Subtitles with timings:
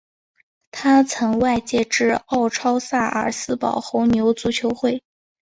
[0.71, 5.03] 他曾外借至奥超萨尔斯堡红牛足球会。